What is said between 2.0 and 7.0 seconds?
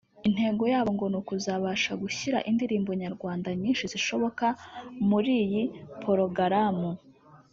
gushyira indirimbo nyarwanda nyinshi zishoboka muri iyi porogaramu